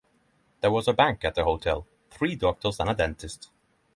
There 0.61 0.71
was 0.71 0.87
a 0.87 0.93
bank 0.93 1.23
and 1.25 1.37
a 1.37 1.43
hotel, 1.43 1.85
three 2.09 2.35
doctors 2.35 2.79
and 2.79 2.89
a 2.89 2.95
dentist. 2.95 3.51